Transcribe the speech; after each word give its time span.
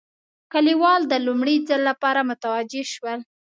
کلیوال 0.53 1.01
د 1.07 1.13
لومړي 1.27 1.55
ځل 1.67 1.81
لپاره 1.89 2.21
متوجه 2.29 2.83
شول. 2.93 3.19